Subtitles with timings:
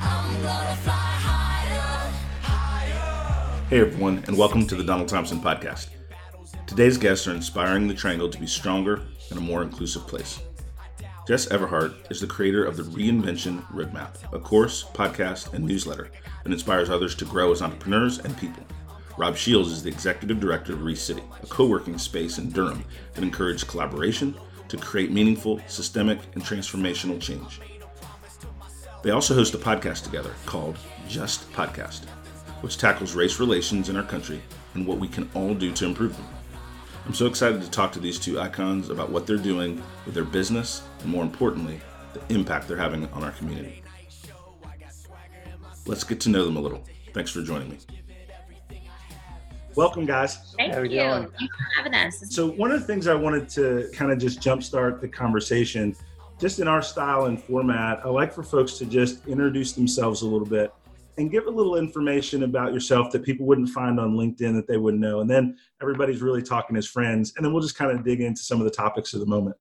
[0.00, 2.12] I'm gonna fly higher.
[2.42, 3.64] Higher.
[3.68, 5.88] Hey everyone, and welcome to the Donald Thompson Podcast.
[6.72, 10.40] Today's guests are inspiring the Triangle to be stronger and a more inclusive place.
[11.28, 16.10] Jes Averhart is the creator of the Reinvention Roadmap, a course, podcast, and newsletter
[16.42, 18.64] that inspires others to grow as entrepreneurs and people.
[19.18, 23.22] Rob Shields is the executive director of ReCity, a co working space in Durham that
[23.22, 24.34] encourages collaboration
[24.68, 27.60] to create meaningful, systemic, and transformational change.
[29.02, 32.06] They also host a podcast together called Just Podcast,
[32.62, 34.40] which tackles race relations in our country
[34.72, 36.26] and what we can all do to improve them.
[37.04, 40.24] I'm so excited to talk to these two icons about what they're doing with their
[40.24, 41.80] business and, more importantly,
[42.14, 43.82] the impact they're having on our community.
[45.84, 46.84] Let's get to know them a little.
[47.12, 47.78] Thanks for joining me.
[49.74, 50.54] Welcome, guys.
[50.56, 50.82] Thank How you.
[50.82, 51.28] we doing?
[51.38, 52.22] Thanks for having us.
[52.30, 55.96] So, one of the things I wanted to kind of just jumpstart the conversation,
[56.38, 60.26] just in our style and format, I like for folks to just introduce themselves a
[60.26, 60.72] little bit
[61.18, 64.78] and give a little information about yourself that people wouldn't find on LinkedIn that they
[64.78, 65.20] wouldn't know.
[65.20, 67.34] And then everybody's really talking as friends.
[67.36, 69.56] And then we'll just kind of dig into some of the topics of the moment.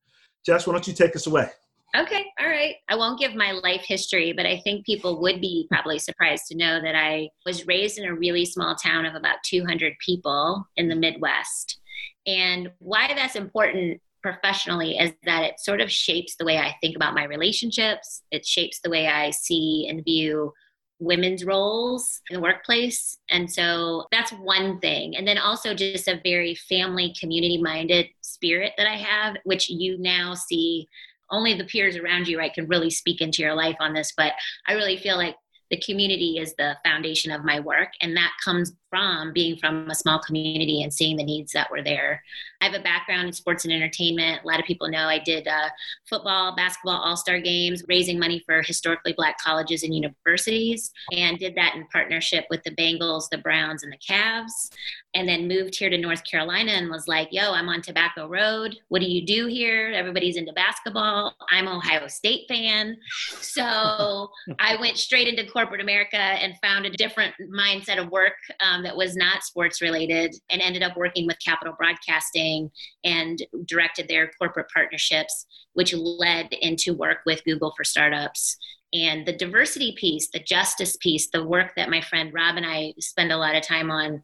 [0.48, 1.50] Jes, why don't you take us away?
[1.96, 2.76] Okay, all right.
[2.88, 6.58] I won't give my life history, but I think people would be probably surprised to
[6.58, 10.88] know that I was raised in a really small town of about 200 people in
[10.88, 11.82] the Midwest.
[12.26, 16.96] And why that's important professionally is that it sort of shapes the way I think
[16.96, 20.54] about my relationships, it shapes the way I see and view
[21.02, 23.18] women's roles in the workplace.
[23.30, 25.18] And so that's one thing.
[25.18, 29.98] And then also just a very family, community minded spirit that I have, which you
[29.98, 30.88] now see
[31.32, 34.14] only the peers around you, right, can really speak into your life on this.
[34.16, 34.34] But
[34.68, 35.36] I really feel like
[35.72, 37.90] the community is the foundation of my work.
[38.02, 41.82] And that comes from being from a small community and seeing the needs that were
[41.82, 42.22] there.
[42.60, 44.44] I have a background in sports and entertainment.
[44.44, 45.70] A lot of people know I did uh,
[46.08, 51.56] football, basketball, all star games, raising money for historically black colleges and universities, and did
[51.56, 54.70] that in partnership with the Bengals, the Browns, and the Cavs.
[55.14, 58.78] And then moved here to North Carolina and was like, yo, I'm on Tobacco Road.
[58.90, 59.92] What do you do here?
[59.94, 61.34] Everybody's into basketball.
[61.50, 62.98] I'm Ohio State fan.
[63.40, 64.30] So
[64.60, 68.34] I went straight into corporate America and found a different mindset of work.
[68.62, 72.72] Um, that was not sports related and ended up working with Capital Broadcasting
[73.04, 78.58] and directed their corporate partnerships, which led into work with Google for Startups.
[78.94, 82.94] And the diversity piece, the justice piece, the work that my friend Rob and I
[83.00, 84.24] spend a lot of time on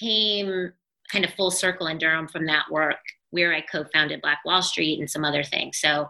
[0.00, 0.72] came
[1.12, 2.98] kind of full circle in Durham from that work,
[3.30, 5.78] where I co founded Black Wall Street and some other things.
[5.78, 6.08] So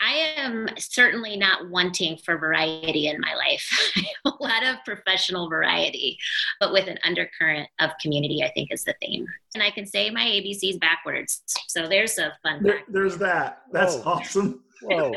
[0.00, 3.92] I am certainly not wanting for variety in my life.
[4.24, 6.18] a lot of professional variety,
[6.60, 9.26] but with an undercurrent of community, I think is the theme.
[9.54, 11.42] And I can say my ABCs backwards.
[11.66, 13.62] So there's a fun There, there's that.
[13.72, 14.12] That's Whoa.
[14.12, 14.62] awesome.
[14.80, 15.12] Whoa,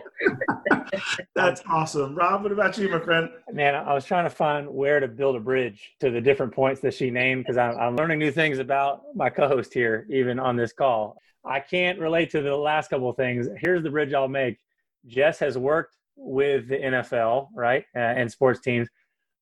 [1.36, 2.16] That's awesome.
[2.16, 3.30] Rob, what about you, my friend?
[3.54, 3.76] man!
[3.76, 6.96] I was trying to find where to build a bridge to the different points that
[6.96, 10.74] she named because I'm, I'm learning new things about my co-host here, even on this
[10.74, 11.18] call.
[11.46, 13.48] I can't relate to the last couple of things.
[13.58, 14.58] Here's the bridge I'll make.
[15.06, 18.88] Jes has worked with the NFL, right, uh, and sports teams.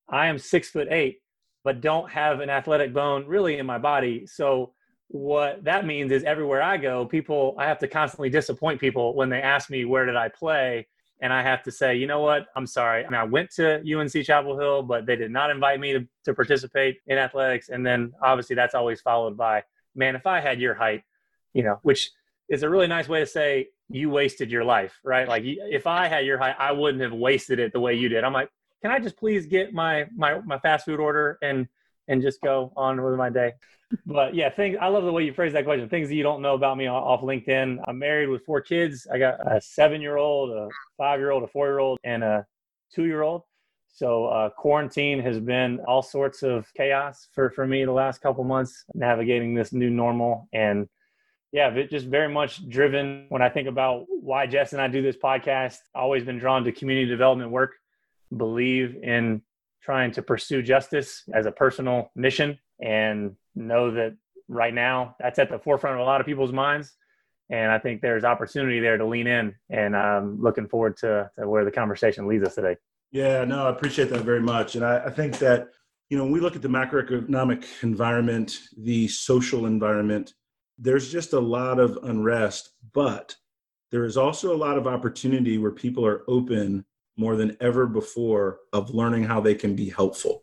[0.08, 1.20] I am six foot eight,
[1.64, 4.26] but don't have an athletic bone really in my body.
[4.26, 4.72] So
[5.08, 9.28] what that means is everywhere I go, people I have to constantly disappoint people when
[9.28, 10.86] they ask me where did I play
[11.20, 12.46] and I have to say, you know what?
[12.56, 13.04] I'm sorry.
[13.04, 16.06] I mean, I went to UNC Chapel Hill, but they did not invite me to,
[16.24, 17.68] to participate in athletics.
[17.68, 19.64] And then obviously that's always followed by,
[19.94, 21.02] man, if I had your height,
[21.52, 22.10] you know, which
[22.48, 25.28] is a really nice way to say you wasted your life, right?
[25.28, 28.24] Like if I had your height, I wouldn't have wasted it the way you did.
[28.24, 28.48] I'm like,
[28.82, 31.66] can I just please get my my my fast food order and
[32.08, 33.54] and just go on with my day?
[34.06, 35.88] But yeah, things I love the way you phrase that question.
[35.88, 37.82] Things that you don't know about me off LinkedIn.
[37.86, 39.06] I'm married with four kids.
[39.12, 42.22] I got a seven year old, a five year old, a four year old, and
[42.22, 42.46] a
[42.94, 43.42] two year old.
[43.88, 48.44] So uh, quarantine has been all sorts of chaos for for me the last couple
[48.44, 50.88] months, navigating this new normal and
[51.52, 55.02] yeah, but just very much driven when I think about why Jes and I do
[55.02, 55.78] this podcast.
[55.94, 57.74] Always been drawn to community development work,
[58.36, 59.42] believe in
[59.82, 64.16] trying to pursue justice as a personal mission, and know that
[64.48, 66.92] right now that's at the forefront of a lot of people's minds.
[67.50, 71.48] And I think there's opportunity there to lean in, and I'm looking forward to, to
[71.48, 72.76] where the conversation leads us today.
[73.10, 74.76] Yeah, no, I appreciate that very much.
[74.76, 75.68] And I, I think that,
[76.10, 80.34] you know, when we look at the macroeconomic environment, the social environment,
[80.80, 83.36] there's just a lot of unrest, but
[83.90, 86.84] there is also a lot of opportunity where people are open
[87.16, 90.42] more than ever before of learning how they can be helpful.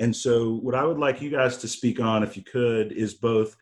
[0.00, 3.14] And so, what I would like you guys to speak on, if you could, is
[3.14, 3.56] both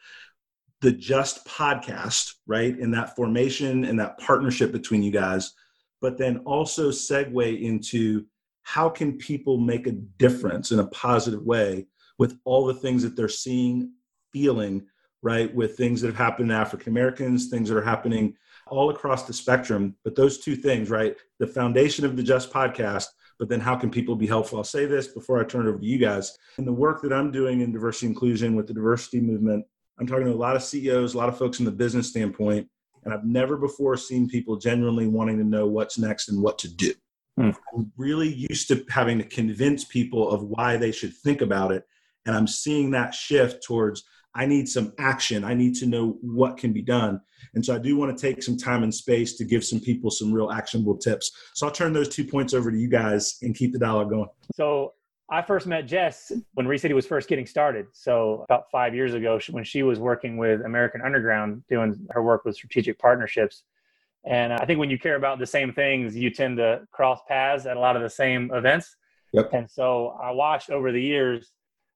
[0.80, 5.52] the Just podcast, right, in that formation and that partnership between you guys,
[6.00, 8.24] but then also segue into
[8.62, 11.86] how can people make a difference in a positive way
[12.18, 13.92] with all the things that they're seeing,
[14.32, 14.86] feeling
[15.26, 18.36] right, with things that have happened to African Americans, things that are happening
[18.68, 19.96] all across the spectrum.
[20.04, 23.06] But those two things, right, the foundation of the Just podcast,
[23.40, 24.58] but then how can people be helpful?
[24.58, 26.38] I'll say this before I turn it over to you guys.
[26.58, 29.66] In the work that I'm doing in diversity inclusion with the diversity movement,
[29.98, 32.68] I'm talking to a lot of CEOs, a lot of folks in the business standpoint,
[33.04, 36.68] and I've never before seen people genuinely wanting to know what's next and what to
[36.68, 36.92] do.
[37.36, 37.50] Hmm.
[37.74, 41.84] I'm really used to having to convince people of why they should think about it.
[42.26, 44.04] And I'm seeing that shift towards
[44.36, 45.44] I need some action.
[45.44, 47.20] I need to know what can be done.
[47.54, 50.10] And so I do want to take some time and space to give some people
[50.10, 51.32] some real actionable tips.
[51.54, 54.28] So I'll turn those two points over to you guys and keep the dialogue going.
[54.54, 54.92] So
[55.30, 57.86] I first met Jes when Recity was first getting started.
[57.92, 62.44] So about five years ago, when she was working with American Underground, doing her work
[62.44, 63.62] with strategic partnerships.
[64.24, 67.64] And I think when you care about the same things, you tend to cross paths
[67.64, 68.94] at a lot of the same events.
[69.32, 69.50] Yep.
[69.54, 71.52] And so I watched over the years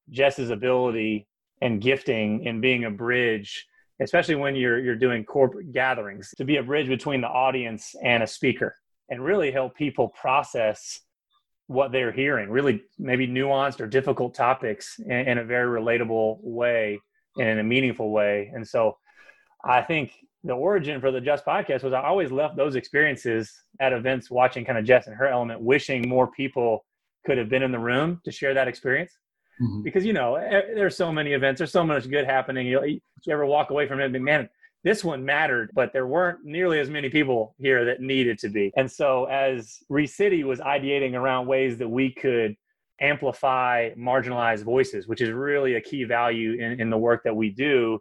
[0.09, 1.27] Jes's ability
[1.61, 3.67] and gifting and being a bridge
[4.01, 8.23] especially when you're you're doing corporate gatherings to be a bridge between the audience and
[8.23, 8.75] a speaker
[9.09, 11.01] and really help people process
[11.67, 16.99] what they're hearing really maybe nuanced or difficult topics in, in a very relatable way
[17.39, 18.51] and in a meaningful way.
[18.55, 18.97] And so
[19.65, 20.13] i think
[20.45, 24.65] the origin for the just podcast was i always left those experiences at events watching
[24.65, 26.85] kind of jes and her element wishing more people
[27.27, 29.13] could have been in the room to share that experience
[29.61, 29.83] mm-hmm.
[29.83, 30.35] because you know
[30.75, 32.67] there's so many events there's so much good happening.
[32.67, 33.01] You, you
[33.33, 34.49] ever walk away from it man
[34.83, 38.73] this one mattered but there weren't nearly as many people here that needed to be.
[38.77, 42.57] And so as recity was ideating around ways that we could
[43.01, 47.49] amplify marginalized voices which is really a key value in, in the work that we
[47.49, 47.99] do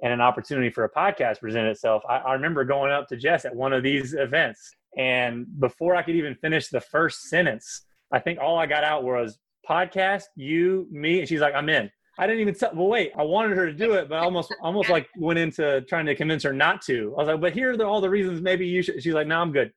[0.00, 3.44] and an opportunity for a podcast presented itself I, I remember going up to jes
[3.44, 4.74] at one of these events.
[4.96, 9.04] And before i could even finish the first sentence i think all i got out
[9.04, 9.38] was
[9.68, 11.90] podcast, you, me, and she's like, I'm in.
[12.18, 12.70] I didn't even tell.
[12.74, 16.06] Well, wait, I wanted her to do it, but almost, almost like went into trying
[16.06, 17.14] to convince her not to.
[17.16, 19.02] I was like, but here are all the reasons maybe you should.
[19.02, 19.72] She's like, no, I'm good.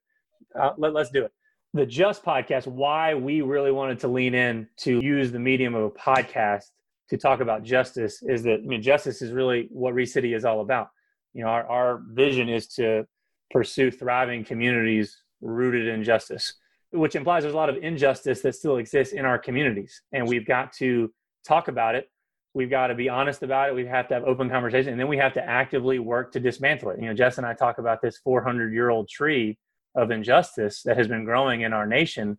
[0.60, 1.31] Uh, let, let's do it.
[1.74, 5.83] The Just podcast, why we really wanted to lean in to use the medium of
[5.83, 6.63] a podcast
[7.10, 10.62] to talk about justice is that, I mean, justice is really what Recity is all
[10.62, 10.89] about.
[11.33, 13.05] You know, our, our vision is to
[13.51, 16.53] pursue thriving communities rooted in justice
[16.91, 20.01] which implies there's a lot of injustice that still exists in our communities.
[20.12, 21.12] And we've got to
[21.48, 22.10] talk about it.
[22.53, 23.75] We've got to be honest about it.
[23.75, 24.91] We have to have open conversation.
[24.91, 27.00] And then we have to actively work to dismantle it.
[27.00, 29.57] You know, Jes and I talk about this 400 year old tree
[29.95, 32.38] of injustice that has been growing in our nation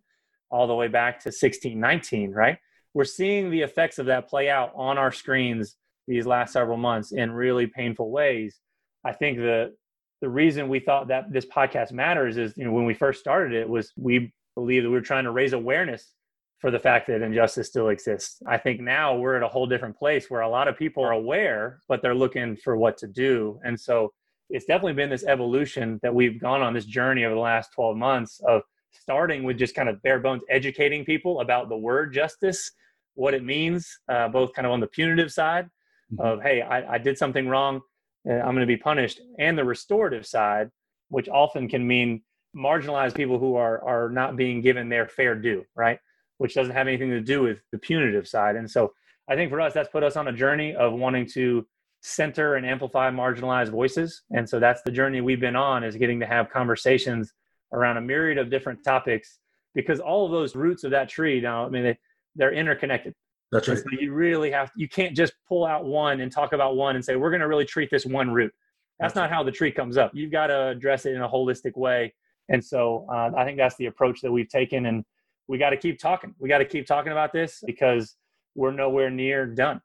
[0.51, 2.57] all the way back to 1619, right?
[2.93, 5.75] We're seeing the effects of that play out on our screens
[6.07, 8.59] these last several months in really painful ways.
[9.03, 9.73] I think the
[10.21, 13.53] the reason we thought that this podcast matters is you know when we first started
[13.53, 16.13] it was we believe that we are trying to raise awareness
[16.59, 18.41] for the fact that injustice still exists.
[18.47, 21.11] I think now we're at a whole different place where a lot of people are
[21.11, 23.59] aware, but they're looking for what to do.
[23.65, 24.13] And so
[24.49, 27.97] it's definitely been this evolution that we've gone on this journey over the last 12
[27.97, 32.71] months of starting with just kind of bare bones educating people about the word justice,
[33.15, 35.69] what it means, uh, both kind of on the punitive side
[36.13, 36.19] Mhm.
[36.19, 37.81] of, hey, I, I did something wrong,
[38.25, 40.69] I'm going to be punished, and the restorative side,
[41.09, 42.21] which often can mean
[42.55, 45.99] marginalize people who are are not being given their fair due, right?
[46.37, 48.55] Which doesn't have anything to do with the punitive side.
[48.55, 48.93] And so
[49.29, 51.65] I think for us, that's put us on a journey of wanting to
[52.01, 54.23] center and amplify marginalized voices.
[54.31, 57.31] And so that's the journey we've been on is getting to have conversations
[57.71, 59.39] around a myriad of different topics
[59.73, 61.97] because all of those roots of that tree now, I mean, they,
[62.35, 63.15] they're interconnected.
[63.51, 63.85] That's And right.
[63.85, 67.03] so you really have, you can't just pull out one and talk about one and
[67.05, 68.53] say, we're going to really treat this one root.
[68.99, 70.11] That's not how the tree comes up.
[70.13, 72.13] You've got to address it in a holistic way.
[72.53, 74.85] And so uh, I think that's the approach that we've taken.
[74.85, 75.03] And
[75.47, 76.33] we got to keep talking.
[76.39, 78.15] We got to keep talking about this because
[78.55, 79.81] we're nowhere near done.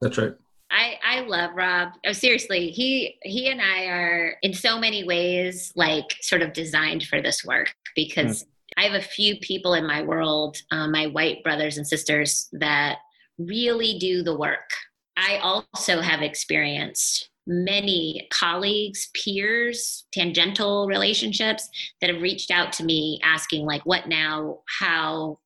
[0.00, 0.32] That's right.
[0.72, 1.90] I, I love Rob.
[2.06, 7.04] Oh, seriously, he he and I are in so many ways like sort of designed
[7.04, 8.44] for this work because
[8.76, 12.98] I have a few people in my world, um, my white brothers and sisters, that
[13.38, 14.70] really do the work.
[15.16, 21.68] I also have experienced many colleagues, peers, tangential relationships
[22.00, 24.60] that have reached out to me asking, like, what now?
[24.78, 25.40] How?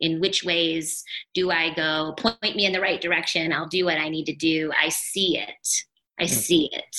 [0.00, 2.14] In which ways do I go?
[2.16, 3.52] Point me in the right direction.
[3.52, 4.72] I'll do what I need to do.
[4.82, 5.68] I see it.
[6.18, 6.28] I hmm.
[6.28, 6.96] see it.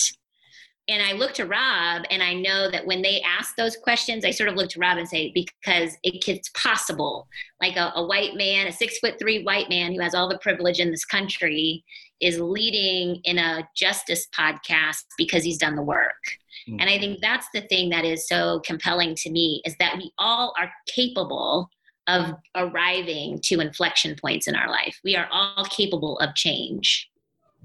[0.87, 4.29] And I look to Rob, and I know that when they ask those questions, I
[4.29, 7.27] sort of look to Rob and say, because it, it's possible.
[7.59, 10.37] Like a, a white man, a six foot three white man who has all the
[10.37, 11.83] privilege in this country,
[12.21, 16.23] is leading in a justice podcast because he's done the work.
[16.69, 16.77] Mm.
[16.81, 20.11] And I think that's the thing that is so compelling to me is that we
[20.17, 21.69] all are capable
[22.07, 24.99] of arriving to inflection points in our life.
[25.03, 27.09] We are all capable of change.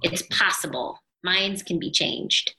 [0.02, 0.98] It's possible.
[1.22, 2.54] Minds can be changed.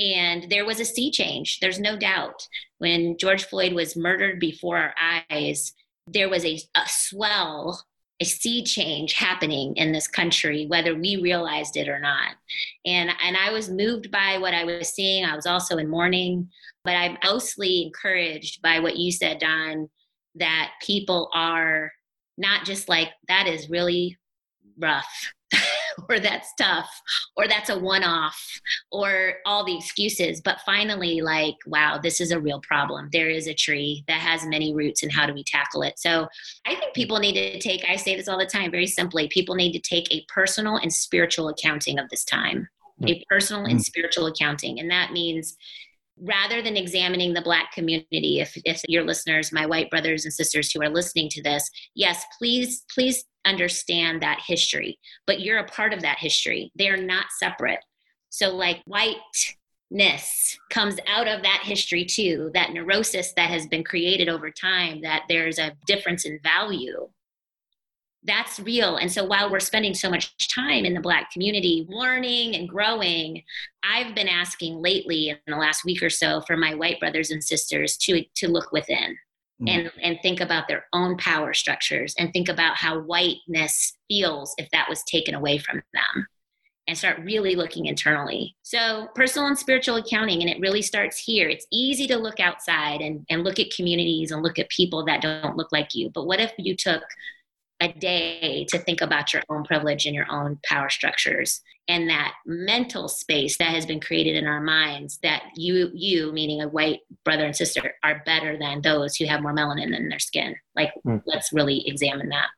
[0.00, 2.48] And there was a sea change, there's no doubt.
[2.78, 4.94] When George Floyd was murdered before our
[5.30, 5.74] eyes,
[6.06, 7.84] there was a, a swell,
[8.20, 12.34] a sea change happening in this country, whether we realized it or not.
[12.84, 15.24] And, and I was moved by what I was seeing.
[15.24, 16.50] I was also in mourning,
[16.84, 19.88] but I'm mostly encouraged by what you said, Don,
[20.34, 21.92] that people are
[22.36, 24.18] not just like, that is really
[24.78, 25.32] rough.
[26.08, 26.90] or that's tough,
[27.36, 28.38] or that's a one off,
[28.92, 33.08] or all the excuses, but finally, like, wow, this is a real problem.
[33.12, 35.98] There is a tree that has many roots, and how do we tackle it?
[35.98, 36.28] So
[36.66, 39.54] I think people need to take, I say this all the time very simply, people
[39.54, 42.68] need to take a personal and spiritual accounting of this time,
[43.02, 43.10] mm.
[43.10, 43.84] a personal and mm.
[43.84, 44.80] spiritual accounting.
[44.80, 45.56] And that means
[46.22, 50.70] rather than examining the black community if, if your listeners my white brothers and sisters
[50.70, 55.92] who are listening to this yes please please understand that history but you're a part
[55.92, 57.80] of that history they are not separate
[58.28, 64.28] so like whiteness comes out of that history too that neurosis that has been created
[64.28, 67.08] over time that there's a difference in value
[68.24, 68.96] that's real.
[68.96, 73.42] And so while we're spending so much time in the Black community learning and growing,
[73.82, 77.42] I've been asking lately in the last week or so for my white brothers and
[77.42, 79.16] sisters to, to look within.
[79.62, 79.68] Mm.
[79.68, 84.70] And, and think about their own power structures and think about how whiteness feels if
[84.70, 86.26] that was taken away from them
[86.90, 88.56] and start really looking internally.
[88.62, 91.48] So, personal and spiritual accounting, and it really starts here.
[91.48, 95.22] It's easy to look outside and, and look at communities and look at people that
[95.22, 96.10] don't look like you.
[96.12, 97.02] But what if you took
[97.80, 102.34] a day to think about your own privilege and your own power structures and that
[102.46, 107.00] mental space that has been created in our minds that you you meaning a white
[107.24, 110.92] brother and sister are better than those who have more melanin in their skin like
[111.06, 111.22] Mm.
[111.26, 112.48] let's really examine that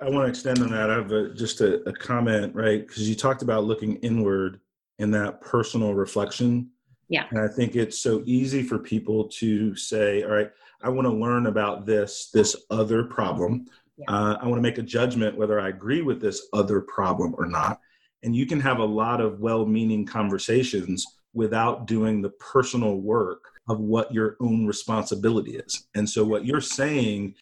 [0.00, 0.90] I want to extend on that.
[0.90, 2.84] I have a, just a, a comment, right?
[2.84, 4.58] Because you talked about looking inward
[4.98, 6.70] in that personal reflection.
[7.08, 7.26] Yeah.
[7.30, 10.50] And I think it's so easy for people to say, all right,
[10.82, 13.66] I want to learn about this, this other problem.
[14.08, 17.46] Uh, I want to make a judgment whether I agree with this other problem or
[17.46, 17.80] not.
[18.22, 23.44] And you can have a lot of well meaning conversations without doing the personal work
[23.68, 25.86] of what your own responsibility is.
[25.94, 27.34] And so, what you're saying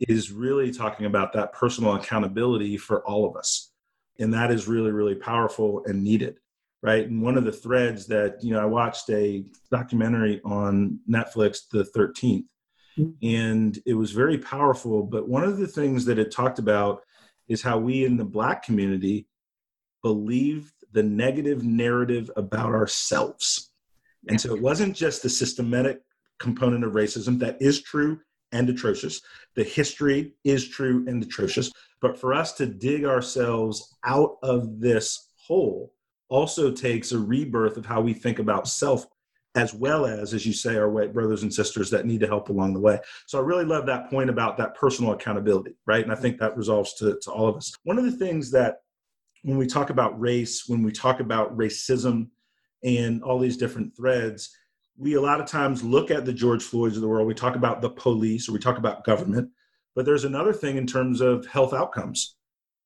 [0.00, 3.72] is really talking about that personal accountability for all of us.
[4.20, 6.38] And that is really, really powerful and needed.
[6.80, 7.08] Right.
[7.08, 11.82] And one of the threads that, you know, I watched a documentary on Netflix, The
[11.82, 12.44] 13th,
[13.22, 15.02] and it was very powerful.
[15.02, 17.02] But one of the things that it talked about
[17.48, 19.26] is how we in the Black community
[20.02, 23.70] believed the negative narrative about ourselves.
[24.28, 26.00] And so it wasn't just the systematic
[26.38, 28.20] component of racism that is true
[28.52, 29.20] and atrocious.
[29.54, 31.70] The history is true and atrocious.
[32.00, 35.92] But for us to dig ourselves out of this hole
[36.28, 39.06] also takes a rebirth of how we think about self
[39.54, 42.48] as well as, as you say, our white brothers and sisters that need to help
[42.48, 42.98] along the way.
[43.26, 46.02] So I really love that point about that personal accountability, right?
[46.02, 47.72] And I think that resolves to, to all of us.
[47.84, 48.82] One of the things that
[49.42, 52.28] when we talk about race, when we talk about racism
[52.84, 54.50] and all these different threads,
[54.96, 57.26] we a lot of times look at the George Floyds of the world.
[57.26, 59.50] We talk about the police or we talk about government,
[59.94, 62.36] but there's another thing in terms of health outcomes.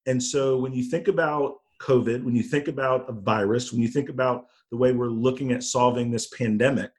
[0.06, 3.88] And so when you think about COVID, when you think about a virus, when you
[3.88, 6.90] think about the way we're looking at solving this pandemic,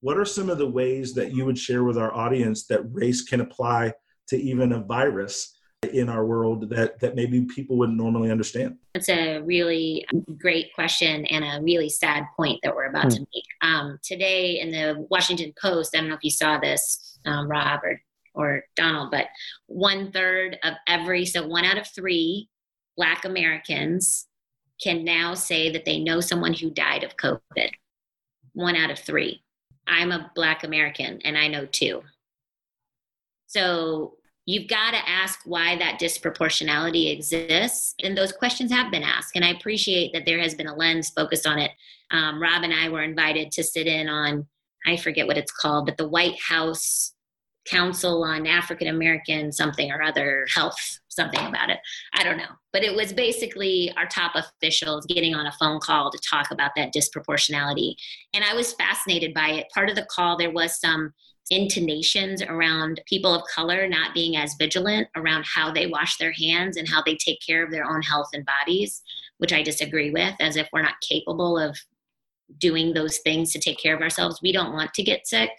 [0.00, 3.22] what are some of the ways that you would share with our audience that race
[3.22, 3.94] can apply
[4.28, 5.56] to even a virus
[5.92, 8.76] in our world that that maybe people wouldn't normally understand?
[8.94, 10.04] That's a really
[10.38, 13.14] great question and a really sad point that we're about mm.
[13.14, 13.44] to make.
[13.62, 17.80] Um, today in the Washington Post, I don't know if you saw this, um, Rob
[17.84, 18.00] or
[18.34, 19.26] or Donald, but
[19.66, 22.48] one third of every so one out of three
[22.96, 24.26] Black Americans
[24.82, 27.70] can now say that they know someone who died of COVID.
[28.54, 29.42] One out of three.
[29.86, 32.02] I'm a Black American and I know two.
[33.46, 34.14] So
[34.46, 37.94] you've got to ask why that disproportionality exists.
[38.02, 39.36] And those questions have been asked.
[39.36, 41.72] And I appreciate that there has been a lens focused on it.
[42.10, 44.46] Um, Rob and I were invited to sit in on,
[44.86, 47.12] I forget what it's called, but the White House
[47.66, 51.78] Council on African American something or other health, something about it.
[52.14, 52.44] I don't know.
[52.72, 56.70] But it was basically our top officials getting on a phone call to talk about
[56.76, 57.94] that disproportionality.
[58.32, 59.66] And I was fascinated by it.
[59.74, 61.12] Part of the call, there was some
[61.50, 66.76] intonations around people of color not being as vigilant around how they wash their hands
[66.76, 69.02] and how they take care of their own health and bodies,
[69.38, 71.76] which I disagree with, as if we're not capable of
[72.58, 74.40] doing those things to take care of ourselves.
[74.42, 75.50] We don't want to get sick.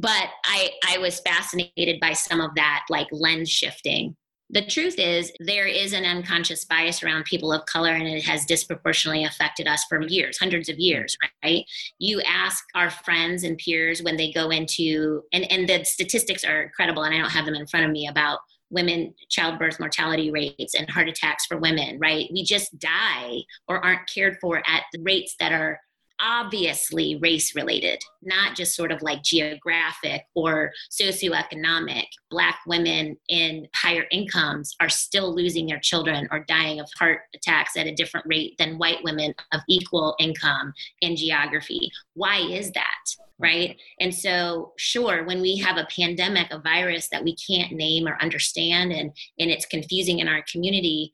[0.00, 4.16] But I, I was fascinated by some of that like lens shifting.
[4.52, 8.46] The truth is there is an unconscious bias around people of color and it has
[8.46, 11.64] disproportionately affected us for years hundreds of years right?
[11.98, 16.62] You ask our friends and peers when they go into and and the statistics are
[16.62, 18.40] incredible and i don't have them in front of me about
[18.70, 22.28] women childbirth mortality rates and heart attacks for women right?
[22.32, 23.38] We just die
[23.68, 25.78] or aren't cared for at the rates that are
[26.22, 32.04] obviously race related, not just sort of like geographic or socioeconomic.
[32.30, 37.76] Black women in higher incomes are still losing their children or dying of heart attacks
[37.76, 41.90] at a different rate than white women of equal income and geography.
[42.14, 43.04] Why is that?
[43.38, 43.80] Right.
[44.00, 48.20] And so, sure, when we have a pandemic, a virus that we can't name or
[48.20, 51.10] understand, and, and it's confusing in our community,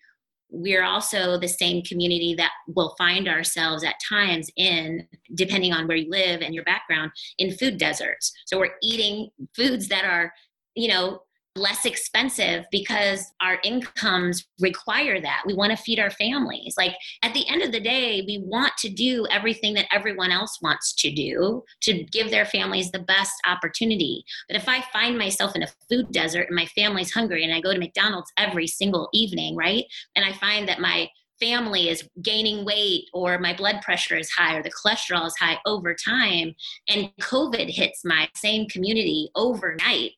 [0.50, 5.96] we're also the same community that will find ourselves at times in, depending on where
[5.96, 8.32] you live and your background, in food deserts.
[8.46, 10.32] So we're eating foods that are,
[10.74, 11.20] you know,
[11.56, 15.42] less expensive because our incomes require that.
[15.46, 16.74] We want to feed our families.
[16.76, 20.58] Like at the end of the day, we want to do everything that everyone else
[20.62, 24.24] wants to do to give their families the best opportunity.
[24.48, 27.60] But if I find myself in a food desert and my family's hungry and I
[27.60, 29.84] go to McDonald's every single evening, right?
[30.14, 31.08] And I find that my
[31.40, 35.58] family is gaining weight or my blood pressure is high or the cholesterol is high
[35.66, 36.54] over time
[36.88, 40.14] and covid hits my same community overnight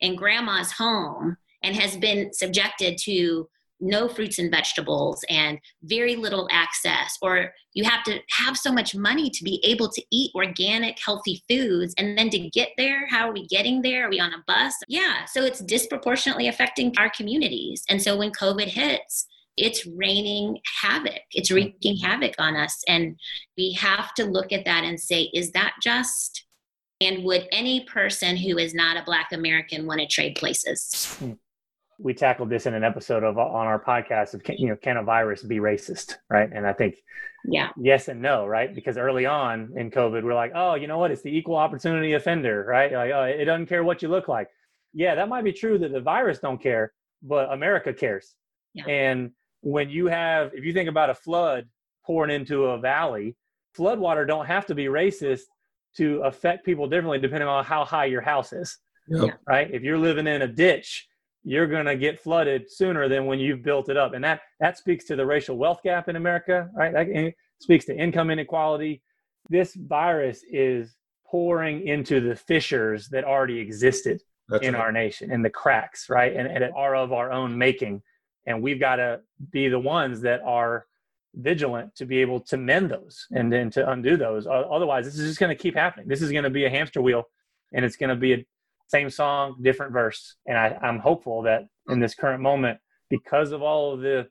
[0.00, 3.48] in grandma's home and has been subjected to
[3.80, 8.94] no fruits and vegetables and very little access or you have to have so much
[8.94, 11.94] money to be able to eat organic healthy foods.
[11.98, 14.06] And then to get there how are we getting there?
[14.06, 14.74] Are we on a bus?
[14.88, 17.84] Yeah so it's disproportionately affecting our communities.
[17.90, 21.22] And so when covid hits it's raining havoc.
[21.32, 22.82] It's wreaking havoc on us.
[22.88, 23.18] And
[23.56, 26.45] we have to look at that and say is that just
[27.00, 31.16] and would any person who is not a Black American want to trade places?
[31.98, 34.98] We tackled this in an episode of uh, on our podcast of you know can
[34.98, 36.50] a virus be racist, right?
[36.52, 36.96] And I think
[37.46, 38.74] yeah, yes and no, right?
[38.74, 41.10] Because early on in COVID, we're like, oh, you know what?
[41.10, 42.92] It's the equal opportunity offender, right?
[42.92, 44.48] Like, oh, it doesn't care what you look like.
[44.92, 48.34] Yeah, that might be true that the virus don't care, but America cares.
[48.74, 48.84] Yeah.
[48.86, 49.30] And
[49.60, 51.68] when you have, if you think about a flood
[52.04, 53.36] pouring into a valley,
[53.76, 55.42] floodwater don't have to be racist
[55.96, 58.78] to affect people differently depending on how high your house is.
[59.08, 59.38] Yep.
[59.46, 59.70] Right?
[59.72, 61.06] If you're living in a ditch,
[61.44, 64.14] you're going to get flooded sooner than when you've built it up.
[64.14, 66.92] And that that speaks to the racial wealth gap in America, right?
[66.92, 69.02] That speaks to income inequality.
[69.48, 74.80] This virus is pouring into the fissures that already existed That's in right.
[74.80, 76.34] our nation in the cracks, right?
[76.34, 78.02] And, and are of our own making.
[78.46, 80.86] And we've got to be the ones that are
[81.36, 83.36] vigilant to be able to mend those mm-hmm.
[83.36, 84.46] and then to undo those.
[84.46, 86.08] Otherwise, this is just going to keep happening.
[86.08, 87.24] This is going to be a hamster wheel,
[87.72, 88.46] and it's going to be a
[88.88, 90.36] same song, different verse.
[90.46, 92.78] And I, I'm hopeful that in this current moment,
[93.10, 94.28] because of all of the,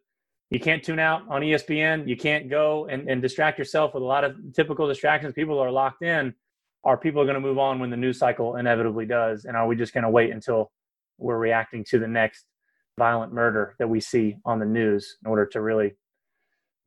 [0.50, 4.06] you can't tune out on ESPN, you can't go and, and distract yourself with a
[4.06, 5.34] lot of typical distractions.
[5.34, 6.34] People are locked in.
[6.84, 9.46] are people going to move on when the news cycle inevitably does?
[9.46, 10.72] And are we just going to wait until
[11.18, 12.46] we're reacting to the next
[12.98, 15.96] violent murder that we see on the news in order to really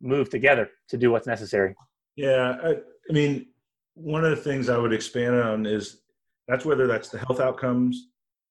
[0.01, 1.75] move together to do what's necessary?
[2.17, 3.47] Yeah, I, I mean,
[3.95, 6.03] one of the things I would expand on is
[6.47, 8.09] that's whether that's the health outcomes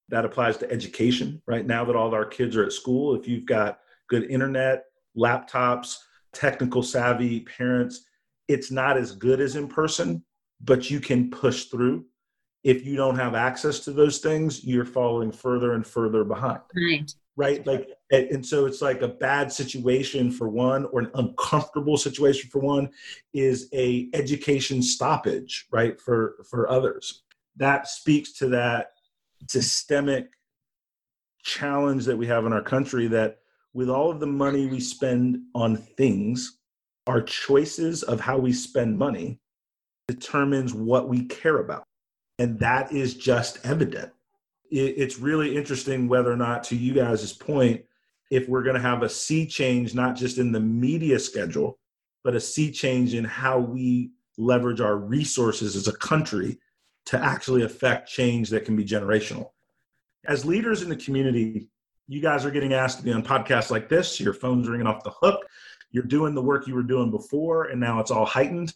[0.08, 1.42] that applies to education.
[1.46, 4.84] Right now that all of our kids are at school, if you've got good internet,
[5.16, 5.96] laptops,
[6.32, 8.04] technical savvy parents,
[8.46, 10.24] it's not as good as in person,
[10.60, 12.06] but you can push through.
[12.64, 16.60] If you don't have access to those things, you're falling further and further behind.
[16.74, 17.12] Right.
[17.36, 17.66] Right.
[17.66, 22.60] Like, and so it's like a bad situation for one or an uncomfortable situation for
[22.60, 22.88] one
[23.34, 26.00] is a education stoppage, right?
[26.00, 27.22] For, for others.
[27.56, 28.92] That speaks to that
[29.48, 30.30] systemic
[31.42, 33.38] challenge that we have in our country that
[33.74, 36.58] with all of the money we spend on things,
[37.06, 39.38] our choices of how we spend money
[40.08, 41.84] determines what we care about.
[42.38, 44.12] And that is just evident.
[44.70, 47.84] It's really interesting whether or not, to you guys' point,
[48.30, 51.78] if we're going to have a sea change, not just in the media schedule,
[52.24, 56.58] but a sea change in how we leverage our resources as a country
[57.06, 59.50] to actually affect change that can be generational.
[60.26, 61.70] As leaders in the community,
[62.06, 65.04] you guys are getting asked to be on podcasts like this, your phone's ringing off
[65.04, 65.46] the hook,
[65.90, 68.74] you're doing the work you were doing before, and now it's all heightened.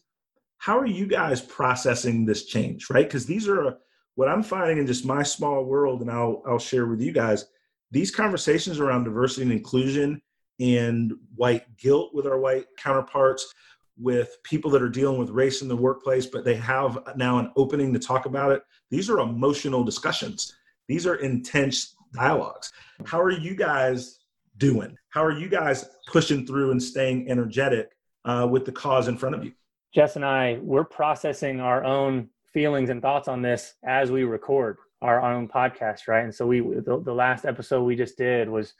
[0.56, 3.06] How are you guys processing this change right?
[3.06, 3.78] Because these are
[4.14, 7.46] what i'm finding in just my small world and i'll i'll share with you guys
[7.92, 10.20] these conversations around diversity and inclusion
[10.58, 13.54] and white guilt with our white counterparts
[13.96, 17.52] with people that are dealing with race in the workplace but they have now an
[17.56, 20.54] opening to talk about it these are emotional discussions.
[20.86, 22.70] These are intense dialogues.
[23.06, 24.18] How are you guys
[24.58, 24.98] doing?
[25.08, 29.34] How are you guys pushing through and staying energetic uh, with the cause in front
[29.34, 29.52] of you?
[29.94, 34.76] Jes and I, we're processing our own feelings and thoughts on this as we record
[35.02, 36.24] our own podcast, right?
[36.24, 38.74] And so we, the, the last episode we just did was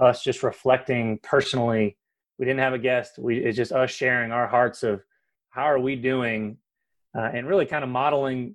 [0.00, 1.96] us just reflecting personally.
[2.38, 3.18] We didn't have a guest.
[3.18, 5.02] We it's just us sharing our hearts of
[5.50, 6.58] how are we doing,
[7.16, 8.54] uh, and really kind of modeling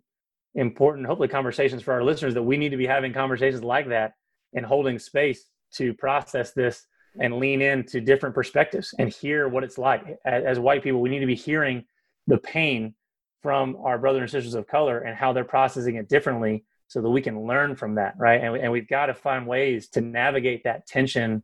[0.56, 4.14] important, hopefully, conversations for our listeners that we need to be having conversations like that
[4.54, 6.86] and holding space to process this
[7.20, 10.18] and lean into different perspectives and hear what it's like.
[10.26, 11.84] As, as, white people, we need to be hearing
[12.28, 12.96] the pain
[13.42, 16.64] from our brothers and sisters of color and how they're processing it differently
[16.94, 18.40] so that we can learn from that, right?
[18.40, 21.42] And, and we've got to find ways to navigate that tension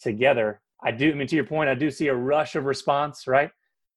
[0.00, 0.60] together.
[0.80, 3.50] I do, I mean, to your point, I do see a rush of response, right?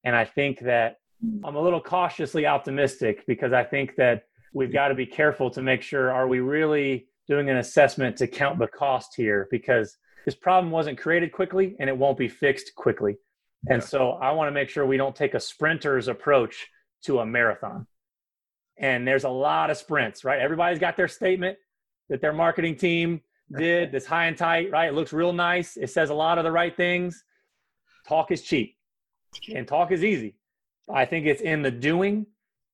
[0.04, 0.96] And I think that
[1.44, 5.62] I'm a little cautiously optimistic because I think that we've got to be careful to
[5.62, 10.34] make sure are we really doing an assessment to count the cost here because this
[10.34, 13.16] problem wasn't created quickly and it won't be fixed quickly.
[13.70, 16.66] And so I want to make sure we don't take a sprinter's approach
[17.04, 17.86] to a marathon.
[18.78, 20.40] And there's a lot of sprints, right?
[20.40, 21.58] Everybody's got their statement
[22.10, 23.22] that their marketing team
[23.58, 24.90] did this high and tight, right?
[24.90, 25.78] It looks real nice.
[25.78, 27.24] It says a lot of the right things.
[28.08, 28.76] Talk is cheap
[29.54, 30.36] and talk is easy.
[30.94, 32.28] I think it's in the doing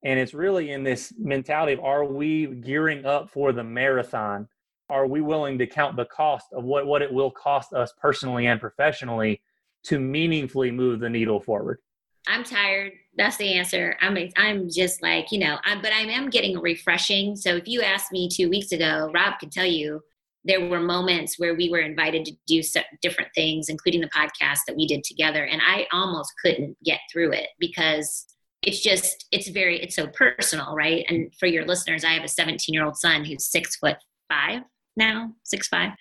[0.03, 4.47] and it's really in this mentality of are we gearing up for the marathon
[4.91, 8.47] are we willing to count the cost of what, what it will cost us personally
[8.47, 9.41] and professionally
[9.83, 11.79] to meaningfully move the needle forward?
[12.27, 12.93] I'm tired.
[13.17, 13.95] That's the answer.
[13.99, 15.57] I'm I'm just like you know.
[15.65, 17.35] I'm, but I am getting refreshing.
[17.35, 20.01] So if you asked me two weeks ago, Rob can tell you
[20.43, 22.61] there were moments where we were invited to do
[23.01, 27.33] different things, including the podcast that we did together, and I almost couldn't get through
[27.33, 28.25] it because
[28.61, 31.05] it's just it's very it's so personal, right?
[31.09, 33.97] And for your listeners, I have a 17 year old son who's six foot
[34.29, 34.61] five,
[34.95, 35.91] now, six five.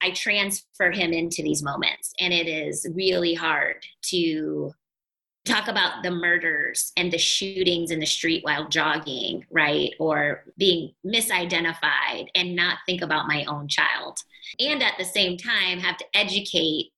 [0.00, 4.72] I transfer him into these moments, and it is really hard to
[5.48, 9.90] talk about the murders and the shootings in the street while jogging, right?
[9.98, 14.18] Or being misidentified and not think about my own child.
[14.60, 16.92] And at the same time, have to educate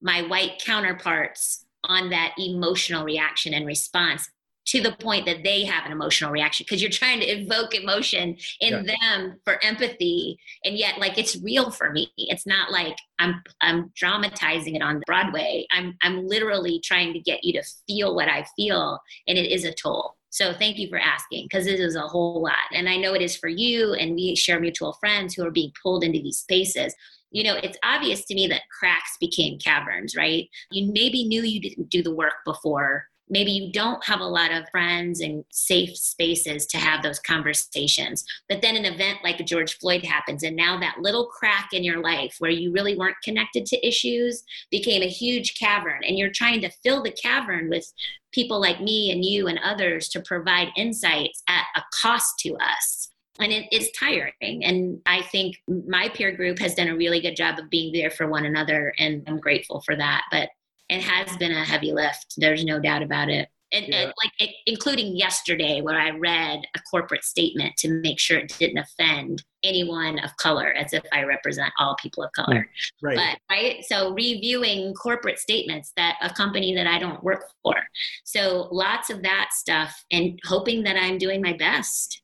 [0.00, 4.28] my white counterparts on that emotional reaction and response
[4.64, 8.36] to the point that they have an emotional reaction because you're trying to evoke emotion
[8.60, 8.94] in yeah.
[9.00, 10.38] them for empathy.
[10.64, 12.10] And yet like it's real for me.
[12.16, 15.66] It's not like i'm i'm dramatizing it on broadway.
[15.72, 19.64] I'm i'm literally trying to get you to feel what i feel and it is
[19.64, 20.16] a toll.
[20.30, 22.72] So thank you for asking because this is a whole lot.
[22.72, 25.72] And i know it is for you and we share mutual friends who are being
[25.82, 26.94] pulled into these spaces.
[27.30, 30.48] You know, it's obvious to me that cracks became caverns, right?
[30.70, 34.52] You maybe knew you didn't do the work before, maybe you don't have a lot
[34.52, 38.24] of friends and safe spaces to have those conversations.
[38.48, 42.00] But then an event like George Floyd happens, and now that little crack in your
[42.00, 46.60] life where you really weren't connected to issues became a huge cavern, and you're trying
[46.62, 47.90] to fill the cavern with
[48.32, 53.08] people like me and you and others to provide insights at a cost to us.
[53.38, 54.64] And it's tiring.
[54.64, 58.10] And I think my peer group has done a really good job of being there
[58.10, 60.24] for one another, and I'm grateful for that.
[60.30, 60.50] But
[60.92, 62.34] it has been a heavy lift.
[62.36, 63.48] There's no doubt about it.
[63.74, 63.96] And, yeah.
[64.02, 68.54] and like it, including yesterday where I read a corporate statement to make sure it
[68.58, 72.56] didn't offend anyone of color as if I represent all people of color.
[72.56, 72.66] Mm,
[73.02, 73.16] right.
[73.16, 73.84] But right.
[73.84, 77.76] So reviewing corporate statements that a company that I don't work for.
[78.24, 82.20] So lots of that stuff and hoping that I'm doing my best.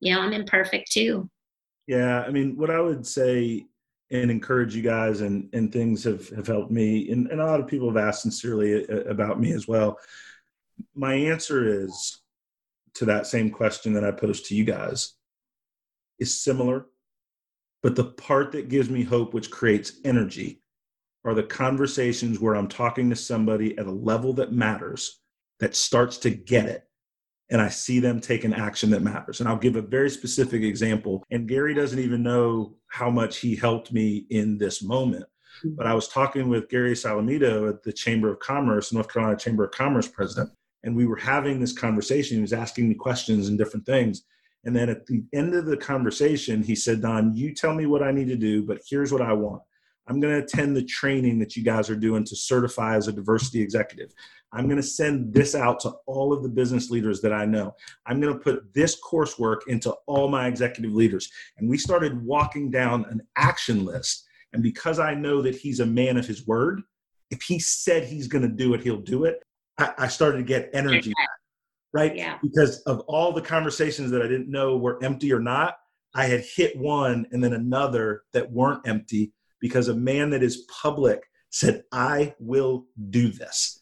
[0.00, 1.30] You know, I'm imperfect too.
[1.86, 2.22] Yeah.
[2.22, 3.66] I mean, what I would say
[4.10, 7.60] and encourage you guys and and things have have helped me and, and a lot
[7.60, 9.98] of people have asked sincerely uh, about me as well.
[10.94, 12.22] My answer is
[12.94, 15.14] to that same question that i posed to you guys.
[16.18, 16.86] Is similar
[17.82, 20.60] but the part that gives me hope which creates energy
[21.24, 25.20] are the conversations where i'm talking to somebody at a level that matters
[25.60, 26.87] that starts to get it
[27.50, 29.40] and I see them take an action that matters.
[29.40, 31.24] And I'll give a very specific example.
[31.30, 35.24] And Gary doesn't even know how much he helped me in this moment.
[35.64, 35.76] Mm-hmm.
[35.76, 39.64] But I was talking with Gary Salamido at the Chamber of Commerce, North Carolina Chamber
[39.64, 40.50] of Commerce president,
[40.84, 42.36] and we were having this conversation.
[42.36, 44.24] He was asking me questions and different things.
[44.64, 48.02] And then at the end of the conversation, he said, Don, you tell me what
[48.02, 49.62] I need to do, but here's what I want.
[50.08, 53.12] I'm going to attend the training that you guys are doing to certify as a
[53.12, 54.12] diversity executive.
[54.52, 57.74] I'm going to send this out to all of the business leaders that I know.
[58.06, 61.30] I'm going to put this coursework into all my executive leaders.
[61.58, 64.26] And we started walking down an action list.
[64.54, 66.80] And because I know that he's a man of his word,
[67.30, 69.42] if he said he's going to do it, he'll do it.
[69.76, 71.28] I, I started to get energy back,
[71.92, 72.16] right?
[72.16, 72.38] Yeah.
[72.42, 75.76] Because of all the conversations that I didn't know were empty or not,
[76.14, 80.66] I had hit one and then another that weren't empty because a man that is
[80.82, 83.80] public said, I will do this.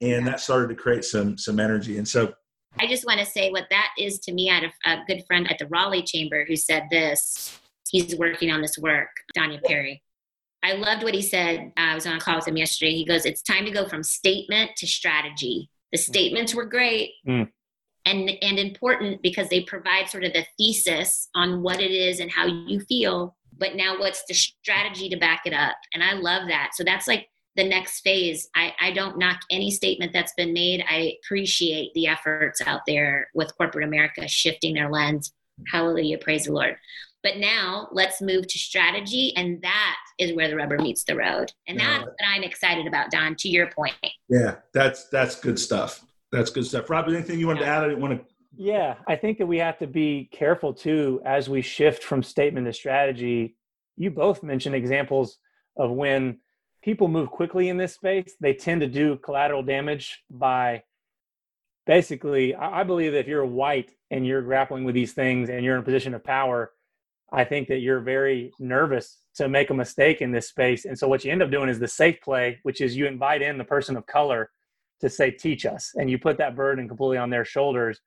[0.00, 1.98] And that started to create some some energy.
[1.98, 2.32] And so
[2.78, 5.24] i just want to say what that is to me i had a, a good
[5.26, 7.58] friend at the raleigh chamber who said this.
[7.90, 10.02] He's working on this work danya perry.
[10.62, 12.92] I loved what he said i was on a call with him yesterday.
[12.92, 15.68] He goes it's time to go from statement to strategy.
[15.90, 17.48] The statements were great mm.
[18.04, 22.30] and and important because they provide sort of the thesis on what it is and
[22.30, 26.48] how you feel but now what's the strategy to back it up and i love
[26.48, 28.48] that so that's like the next phase.
[28.54, 30.84] I, I don't knock any statement that's been made.
[30.88, 35.32] I appreciate the efforts out there with corporate America shifting their lens.
[35.66, 36.76] Hallelujah, praise the Lord.
[37.24, 41.52] But now let's move to strategy, and that is where the rubber meets the road.
[41.66, 43.94] And that's what I'm excited about, Don, to your point.
[44.28, 46.04] Yeah, that's that's good stuff.
[46.30, 46.88] That's good stuff.
[46.88, 47.66] Rob, anything you wanted yeah.
[47.66, 47.82] to add?
[47.82, 51.48] I didn't want to yeah, I think that we have to be careful too as
[51.48, 53.56] we shift from statement to strategy.
[53.96, 55.38] You both mentioned examples
[55.76, 56.40] of when
[56.82, 60.82] people move quickly in this space, they tend to do collateral damage by
[61.86, 65.76] basically, I believe that if you're white and you're grappling with these things and you're
[65.76, 66.72] in a position of power,
[67.32, 70.84] I think that you're very nervous to make a mistake in this space.
[70.84, 73.40] And so what you end up doing is the safe play, which is you invite
[73.40, 74.50] in the person of color
[75.00, 75.92] to say, teach us.
[75.94, 78.00] And you put that burden completely on their shoulders.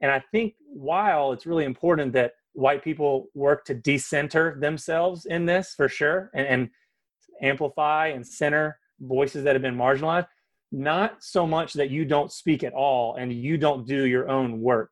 [0.00, 5.46] And I think while it's really important that white people work to decenter themselves in
[5.46, 6.70] this for sure and, and
[7.42, 10.26] amplify and center voices that have been marginalized
[10.72, 14.60] not so much that you don't speak at all and you don't do your own
[14.60, 14.90] work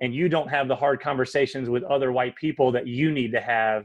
[0.00, 3.40] and you don't have the hard conversations with other white people that you need to
[3.40, 3.84] have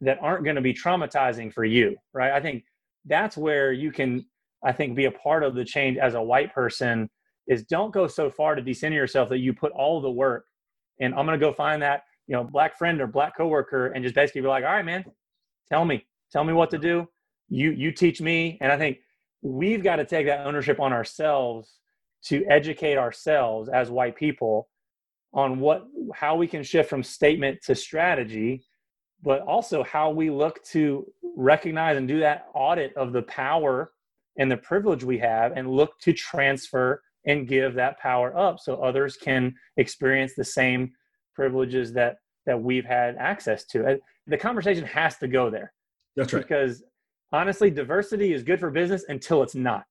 [0.00, 2.32] that aren't going to be traumatizing for you right?
[2.32, 2.64] I think
[3.06, 4.24] that's where you can
[4.64, 7.10] i think be a part of the change as a white person
[7.48, 10.46] is don't go so far to decenter yourself that you put all the work
[11.00, 14.02] and i'm going to go find that you know black friend or black coworker and
[14.02, 15.04] just basically be like all right man
[15.68, 17.06] tell me tell me what to do.
[17.48, 18.58] You you teach me.
[18.60, 18.98] And i think
[19.42, 21.78] we've got to take that ownership on ourselves
[22.24, 24.68] to educate ourselves as white people
[25.34, 28.64] on what how we can shift from statement to strategy
[29.24, 33.92] but also how we look to recognize and do that audit of the power
[34.38, 38.76] and the privilege we have and look to transfer and give that power up so
[38.76, 40.92] others can experience the same
[41.34, 45.72] privileges that that we've had access to the conversation has to go there
[46.16, 46.82] that's right because
[47.32, 49.84] honestly, diversity is good for business until it's not.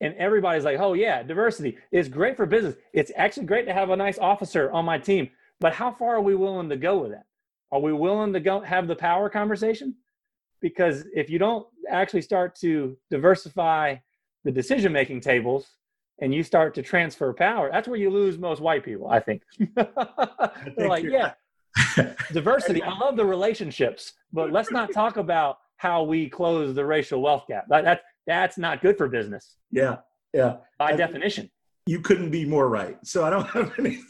[0.00, 2.76] And everybody's like, oh, yeah, diversity is great for business.
[2.92, 5.28] It's actually great to have a nice officer on my team.
[5.60, 7.26] But how far are we willing to go with that?
[7.72, 9.96] Are we willing to go have the power conversation?
[10.60, 13.96] Because if you don't actually start to diversify
[14.44, 15.66] the decision making tables
[16.20, 19.42] and you start to transfer power, that's where you lose most white people, I think.
[19.76, 21.34] They're like, yeah,
[22.32, 22.82] diversity.
[22.82, 27.44] I love the relationships, but let's not talk about how we close the racial wealth
[27.46, 27.66] gap.
[27.68, 29.56] That, that that's not good for business.
[29.70, 29.98] Yeah,
[30.32, 30.56] yeah.
[30.78, 31.50] By I, definition
[31.88, 32.98] you couldn't be more right.
[33.02, 34.00] So I don't have any.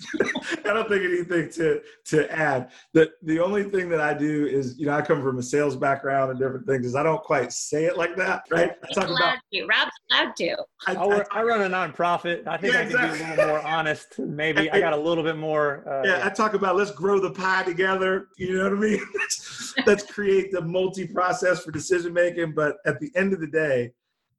[0.64, 2.72] I don't think anything to to add.
[2.92, 5.76] The the only thing that I do is, you know, I come from a sales
[5.76, 6.86] background and different things.
[6.86, 8.72] Is I don't quite say it like that, right?
[8.82, 9.64] I talk about to.
[9.66, 10.56] Rob's allowed to.
[10.88, 12.48] I, I, I, run a nonprofit.
[12.48, 13.18] I think yeah, I can exactly.
[13.18, 14.18] be a little more honest.
[14.18, 15.88] Maybe I got a little bit more.
[15.88, 18.26] Uh, yeah, I talk about let's grow the pie together.
[18.38, 19.00] You know what I mean?
[19.14, 22.54] let's, let's create the multi process for decision making.
[22.54, 23.92] But at the end of the day,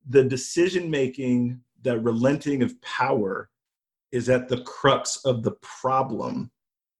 [0.10, 3.50] the decision making the relenting of power
[4.12, 6.52] is at the crux of the problem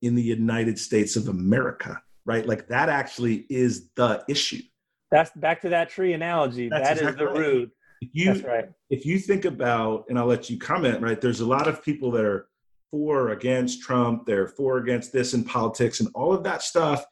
[0.02, 2.46] in the United States of America, right?
[2.46, 4.62] Like that actually is the issue.
[5.12, 6.70] That's back to that tree analogy.
[6.70, 7.72] That's that exactly is the root.
[8.02, 8.70] If you, That's right.
[8.90, 11.20] If you think about, and I'll let you comment, right?
[11.20, 12.48] There's a lot of people that are
[12.92, 16.62] for or against Trump, they're for or against this in politics and all of that
[16.62, 17.06] stuff.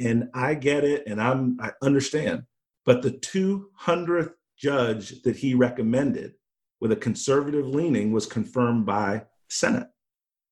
[0.00, 2.44] And I get it and I'm I understand.
[2.84, 6.34] But the 200th judge that he recommended
[6.84, 9.88] with a conservative leaning was confirmed by Senate.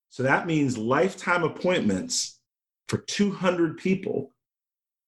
[0.09, 2.41] So that means lifetime appointments
[2.89, 4.33] for 200 people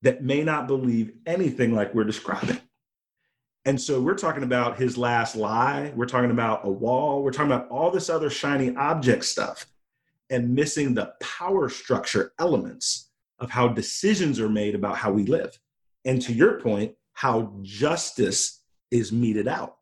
[0.02, 2.60] that may not believe anything like we're describing.
[3.64, 7.52] And so we're talking about his last lie, we're talking about a wall, we're talking
[7.52, 9.64] about all this other shiny object stuff
[10.28, 15.58] and missing the power structure elements of how decisions are made about how we live.
[16.04, 18.60] And to your point, how justice
[18.90, 19.78] is meted out.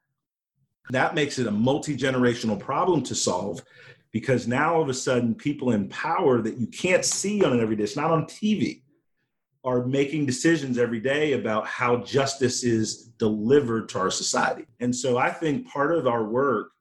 [0.92, 3.62] That makes it a multi generational problem to solve
[4.12, 7.60] because now all of a sudden people in power that you can't see on an
[7.60, 8.82] everyday, it's not on TV,
[9.64, 14.66] are making decisions every day about how justice is delivered to our society.
[14.80, 16.72] And so I think part of our work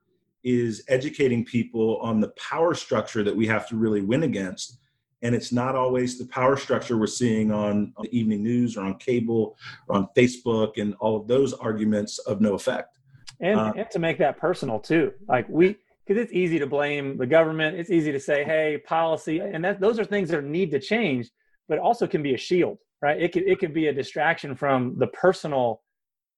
[0.43, 4.80] is educating people on the power structure that we have to really win against.
[5.21, 8.82] And it's not always the power structure we're seeing on, on the evening news or
[8.82, 9.56] on cable
[9.88, 12.97] or on Facebook and all of those arguments of no effect
[13.41, 15.13] and, uh, and to make that personal too.
[15.27, 17.77] Like we because it's easy to blame the government.
[17.77, 21.30] It's easy to say hey policy and that those are things that need to change
[21.67, 23.19] but also can be a shield right?
[23.19, 25.82] It could it could be a distraction from the personal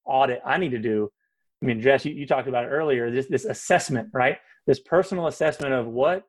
[0.05, 1.09] audit i need to do.
[1.61, 4.37] I mean jes you, you talked about it earlier this this assessment right?
[4.65, 6.23] This personal assessment of what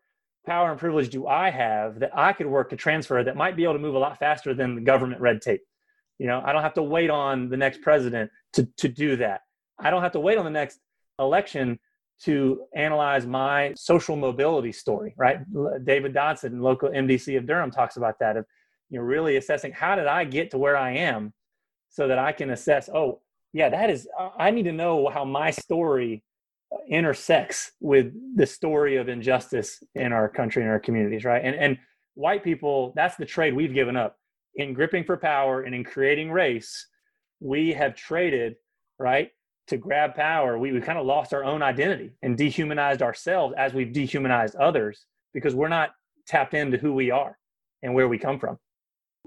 [0.47, 3.65] power and privilege do i have that i could work to transfer that might be
[3.65, 5.63] able to move a lot faster than the government red tape?
[6.19, 9.41] You know i don't have to wait on the next president to to do that
[9.79, 10.79] I don't have to wait on the next
[11.19, 11.79] election
[12.23, 15.39] to analyze my social mobility story, right?
[15.85, 18.47] David Dodson, local MDC of Durham, talks about that of
[18.91, 21.33] you know really assessing how did I get to where I am,
[21.89, 22.89] so that I can assess.
[22.89, 23.21] Oh,
[23.53, 24.09] yeah, that is.
[24.39, 26.23] I need to know how my story
[26.73, 31.43] uh, intersects with the story of injustice in our country and our communities, right?
[31.45, 31.79] And and
[32.15, 34.17] white people, that's the trade we've given up
[34.57, 36.87] in gripping for power and in creating race.
[37.41, 38.57] We have traded,
[38.99, 39.31] right?
[39.69, 43.73] To grab power, we, we kind of lost our own identity and dehumanized ourselves as
[43.73, 45.91] we've dehumanized others because we're not
[46.27, 47.39] tapped into who we are
[47.83, 48.59] and where we come from.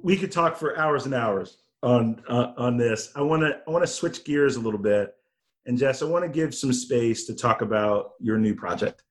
[0.02, 3.12] We could talk for hours and hours on uh, on this.
[3.15, 5.15] I want to I want to switch gears a little bit,
[5.65, 9.04] and Jes, I want to give some space to talk about your new project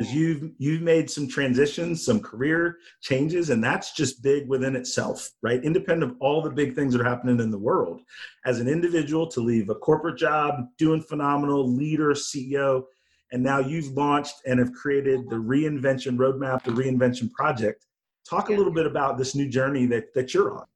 [0.00, 5.62] you've you've made some transitions some career changes and that's just big within itself right?
[5.64, 8.00] Independent of all the big things that are happening in the world.
[8.44, 12.84] As an individual to leave a corporate job doing phenomenal leader ceo
[13.32, 17.86] and now you've launched and have created the reinvention roadmap the reinvention project.
[18.28, 20.66] Talk a little bit about this new journey that that you're on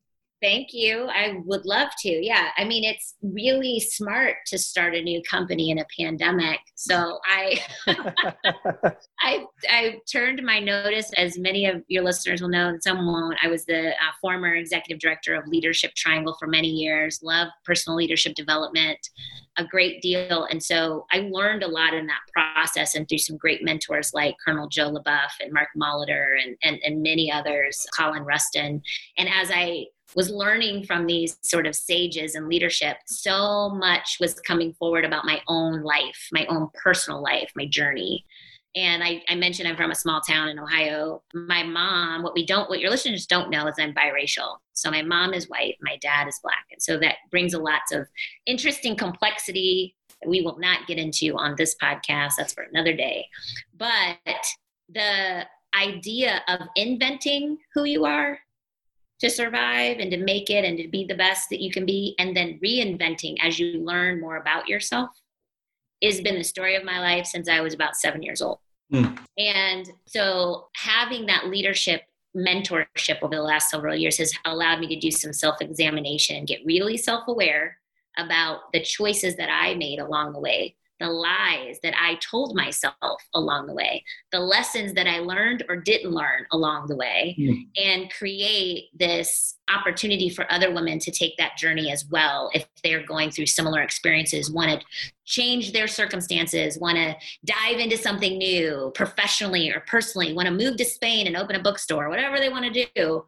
[0.42, 1.04] Thank you.
[1.04, 2.08] I would love to.
[2.10, 2.48] Yeah.
[2.56, 6.58] I mean, it's really smart to start a new company in a pandemic.
[6.74, 7.60] So I
[9.20, 13.38] I I turned my notice as many of your listeners will know and some won't.
[13.40, 17.20] I was the uh, former executive director of Leadership Triangle for many years.
[17.22, 18.98] Love personal leadership development
[19.58, 20.46] a great deal.
[20.50, 24.34] And so I learned a lot in that process and through some great mentors like
[24.44, 28.82] Colonel Joe LeBoeuf and Mark Molitor and, and, and many others, Colin Ruston.
[29.18, 34.34] And as I was learning from these sort of sages and leadership, so much was
[34.40, 38.24] coming forward about my own life, my own personal life, my journey.
[38.74, 41.22] And I, I, mentioned I'm from a small town in Ohio.
[41.34, 44.56] My mom, what we don't, what your listeners don't know is I'm biracial.
[44.72, 46.64] So my mom is white, my dad is black.
[46.70, 48.08] And so that brings a lots of
[48.46, 52.32] interesting complexity that we will not get into on this podcast.
[52.38, 53.26] That's for another day.
[53.76, 54.46] But
[54.88, 55.46] the
[55.78, 58.38] idea of inventing who you are
[59.22, 62.14] to survive and to make it and to be the best that you can be,
[62.18, 65.10] and then reinventing as you learn more about yourself
[66.02, 68.58] has been the story of my life since I was about seven years old.
[68.92, 69.16] Mm.
[69.38, 72.02] And so having that leadership
[72.36, 76.46] mentorship over the last several years has allowed me to do some self examination, and
[76.46, 77.78] get really self aware
[78.18, 82.94] about the choices that I made along the way, the lies that I told myself
[83.34, 87.66] along the way, the lessons that I learned or didn't learn along the way, Mm.
[87.76, 93.04] and create this opportunity for other women to take that journey as well if they're
[93.06, 94.86] going through similar experiences, want to
[95.24, 100.76] change their circumstances, want to dive into something new professionally or personally, want to move
[100.76, 103.24] to Spain and open a bookstore, whatever they want to do,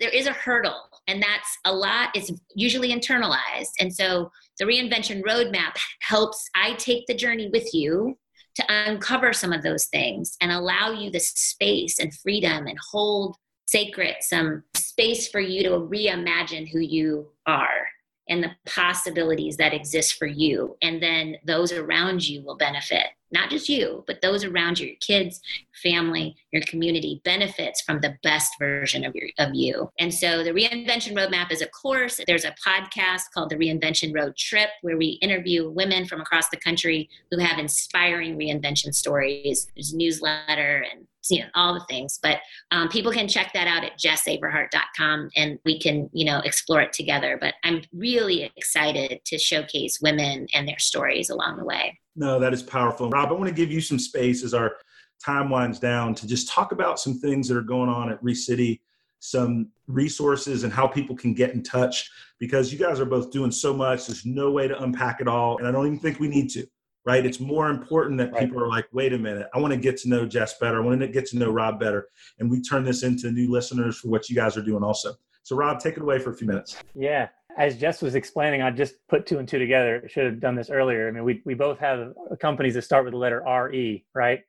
[0.00, 0.76] there is a hurdle.
[1.08, 3.70] And that's a lot, it's usually internalized.
[3.80, 8.18] And so the reinvention roadmap helps I take the journey with you
[8.56, 13.36] to uncover some of those things and allow you the space and freedom and hold
[13.68, 17.86] sacred some space for you to reimagine who you are
[18.28, 20.76] and the possibilities that exist for you.
[20.82, 23.06] And then those around you will benefit.
[23.32, 25.40] Not just you, but those around you, your kids,
[25.82, 29.90] family, your community benefits from the best version of your of you.
[29.98, 32.20] And so the reinvention roadmap is a course.
[32.26, 36.56] There's a podcast called the Reinvention Road Trip where we interview women from across the
[36.56, 39.68] country who have inspiring reinvention stories.
[39.74, 42.38] There's a newsletter and you know all the things but
[42.70, 46.92] um, people can check that out at jesaverhart.com and we can you know explore it
[46.92, 52.40] together but i'm really excited to showcase women and their stories along the way No,
[52.40, 53.10] that is powerful.
[53.10, 54.76] Rob, I want to give you some space as our
[55.24, 58.80] time winds down to just talk about some things that are going on at ReCity,
[59.20, 63.50] some resources and how people can get in touch because you guys are both doing
[63.50, 64.06] so much.
[64.06, 65.58] There's no way to unpack it all.
[65.58, 66.66] And I don't even think we need to,
[67.06, 67.24] right?
[67.24, 68.44] It's more important that Right.
[68.44, 70.82] people are like, wait a minute, I want to get to know Jes better.
[70.82, 72.08] I want to get to know Rob better.
[72.38, 75.14] And we turn this into new listeners for what you guys are doing also.
[75.44, 76.76] So, Rob, take it away for a few minutes.
[76.94, 77.28] Yeah.
[77.56, 80.02] As Jes was explaining, I just put two and two together.
[80.04, 81.08] I should have done this earlier.
[81.08, 84.40] I mean, we, we both have companies that start with the letter RE, right?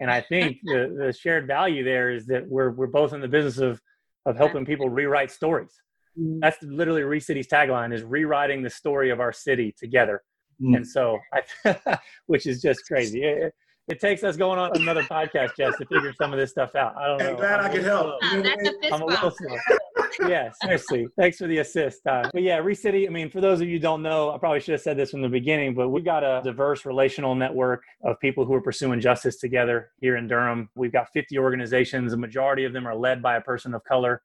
[0.00, 3.28] And I think the, the shared value there is that we're, we're both in the
[3.28, 3.80] business of,
[4.24, 5.70] of helping people rewrite stories.
[6.18, 6.40] Mm-hmm.
[6.40, 10.22] That's literally ReCity's tagline is rewriting the story of our city together.
[10.62, 10.76] Mm.
[10.76, 11.18] And so,
[11.64, 13.22] I, which is just crazy.
[13.22, 13.54] It,
[13.88, 16.94] it takes us going on another podcast, Jes, to figure some of this stuff out.
[16.98, 17.30] I don't know.
[17.30, 18.20] I'm glad I I'm a could help.
[18.20, 18.36] slow.
[18.36, 20.28] Wow, that's a fist I'm a little slow.
[20.28, 21.06] yeah, seriously.
[21.18, 22.06] Thanks for the assist.
[22.06, 24.60] Uh, but yeah, ReCity, I mean, for those of you who don't know, I probably
[24.60, 28.20] should have said this from the beginning, but we've got a diverse relational network of
[28.20, 30.68] people who are pursuing justice together here in Durham.
[30.74, 32.10] We've got 50 organizations.
[32.10, 34.20] The majority of them are led by a person of color.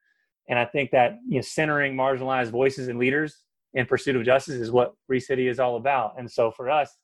[0.50, 3.44] And I think that you know, centering marginalized voices and leaders
[3.74, 6.16] in pursuit of justice is what ReCity is all about.
[6.18, 6.96] And so for us,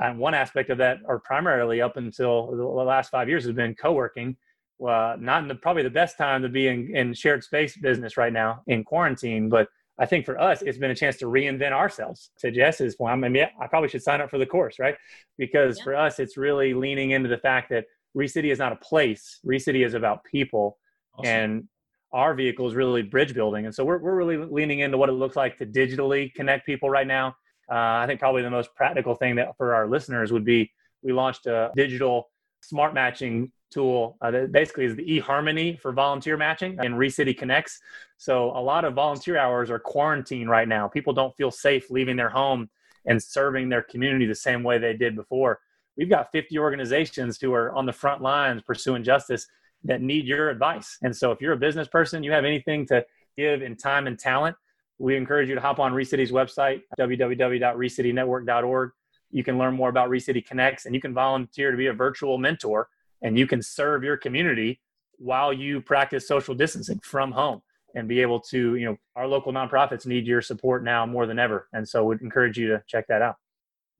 [0.00, 3.74] and one aspect of that, or primarily up until the last five years, has been
[3.74, 4.36] co-working.
[4.86, 8.16] Uh, not in the, probably the best time to be in, in shared space business
[8.16, 9.68] right now in quarantine, but
[9.98, 12.30] I think for us, it's been a chance to reinvent ourselves.
[12.38, 14.94] To Jes's point, I mean, yeah, I probably should sign up for the course, right?
[15.36, 15.84] Because Yeah.
[15.84, 17.86] for us, it's really leaning into the fact that
[18.16, 19.40] ReCity is not a place.
[19.44, 20.78] ReCity is about people,
[21.14, 21.26] Awesome.
[21.28, 21.68] and
[22.12, 23.66] our vehicle is really bridge building.
[23.66, 26.88] And so we're, we're really leaning into what it looks like to digitally connect people
[26.88, 27.36] right now.
[27.70, 30.70] Uh, I think probably the most practical thing that for our listeners would be
[31.02, 32.30] we launched a digital
[32.62, 37.80] smart matching tool uh, that basically is the eHarmony for volunteer matching and ReCity Connects.
[38.16, 40.88] So a lot of volunteer hours are quarantined right now.
[40.88, 42.70] People don't feel safe leaving their home
[43.06, 45.60] and serving their community the same way they did before.
[45.96, 49.46] We've got 50 organizations who are on the front lines pursuing justice
[49.84, 50.98] that need your advice.
[51.02, 53.04] And so if you're a business person, you have anything to
[53.36, 54.56] give in time and talent,
[54.98, 58.90] we encourage you to hop on ReCity's website, www.recitynetwork.org.
[59.30, 62.38] You can learn more about ReCity Connects and you can volunteer to be a virtual
[62.38, 62.88] mentor
[63.22, 64.80] and you can serve your community
[65.18, 67.60] while you practice social distancing from home
[67.94, 71.38] and be able to, you know, our local nonprofits need your support now more than
[71.38, 71.68] ever.
[71.72, 73.36] And so we'd encourage you to check that out.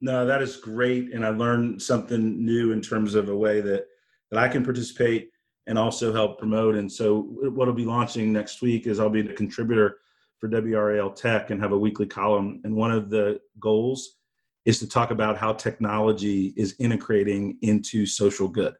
[0.00, 3.86] No, that is great, and I learned something new in terms of a way that
[4.30, 5.30] that I can participate
[5.68, 6.74] and also help promote.
[6.74, 9.98] And so, what I'll be launching next week is I'll be a contributor
[10.38, 12.60] for WRAL Tech and have a weekly column.
[12.64, 14.16] And one of the goals
[14.64, 18.74] is to talk about how technology is integrating into social good.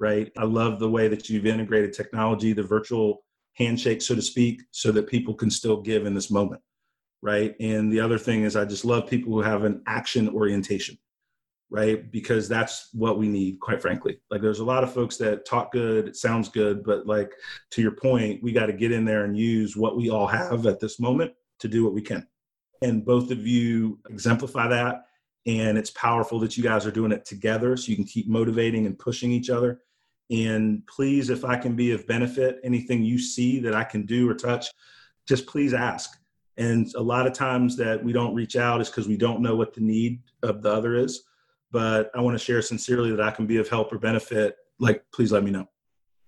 [0.00, 0.30] Right?
[0.36, 4.92] I love the way that you've integrated technology, the virtual handshake, so to speak, so
[4.92, 6.62] that people can still give in this moment
[7.22, 7.54] right?
[7.60, 10.98] And the other thing is, I just love people who have an action orientation,
[11.70, 12.10] right?
[12.10, 14.20] Because that's what we need, quite frankly.
[14.30, 17.32] Like, there's a lot of folks that talk good, it sounds good, but like
[17.72, 20.66] to your point, we got to get in there and use what we all have
[20.66, 22.26] at this moment to do what we can.
[22.82, 25.04] And both of you exemplify that.
[25.46, 28.86] And it's powerful that you guys are doing it together so you can keep motivating
[28.86, 29.80] and pushing each other.
[30.30, 34.28] And please, if I can be of benefit, anything you see that I can do
[34.28, 34.66] or touch,
[35.26, 36.18] just please ask
[36.58, 39.54] and a lot of times that we don't reach out is because we don't know
[39.54, 41.22] what the need of the other is.
[41.70, 45.04] But I want to share sincerely that I can be of help or benefit, like
[45.12, 45.66] please let me know.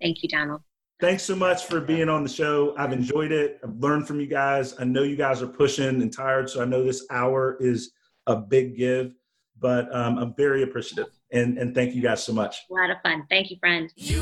[0.01, 0.61] Thank you, Donald.
[0.99, 2.75] Thanks so much for being on the show.
[2.77, 3.59] I've enjoyed it.
[3.63, 4.75] I've learned from you guys.
[4.79, 7.91] I know you guys are pushing and tired, so I know this hour is
[8.27, 9.15] a big give,
[9.59, 11.07] but um, I'm very appreciative.
[11.31, 12.57] And, and thank you guys so much.
[12.69, 13.25] A lot of fun.
[13.29, 13.91] Thank you, friend.
[13.95, 14.21] You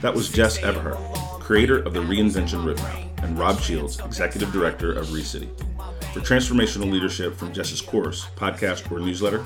[0.00, 5.08] That was Jes Averhart, creator of the Reinvention Roadmap, and Rob Shields, executive director of
[5.08, 5.48] ReCity.
[6.12, 9.44] For transformational leadership from Jes's course, podcast, or newsletter,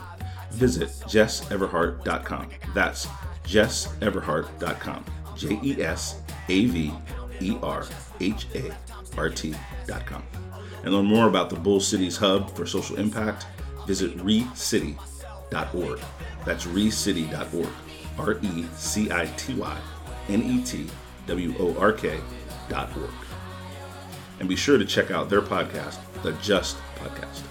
[0.51, 2.51] visit jesaverhart.com.
[2.75, 3.07] That's
[3.45, 5.05] jesaverhart.com.
[5.39, 6.93] J E S A V
[7.41, 7.87] E R
[8.21, 8.71] H A
[9.17, 10.23] R T.com.
[10.85, 13.47] And learn more about the Bull Cities Hub for social impact,
[13.87, 16.01] visit recity.org.
[16.45, 17.69] That's recity.org.
[18.19, 19.79] R E C I T Y
[20.29, 20.87] N E T
[21.27, 22.19] W O R K
[22.69, 23.11] dot org.
[24.41, 27.43] And be sure to check out their podcast, The Just Podcast.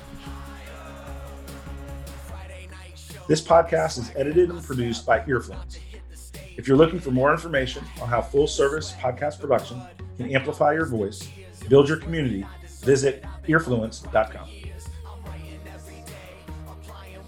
[3.28, 5.80] This podcast is edited and produced by Earfluence.
[6.58, 9.82] If you're looking for more information on how full service podcast production
[10.18, 11.30] can amplify your voice,
[11.70, 12.46] build your community,
[12.82, 14.50] visit earfluence.com.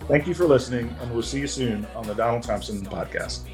[0.08, 3.48] Thank you for listening, and we'll see you soon on the Donald Thompson podcast.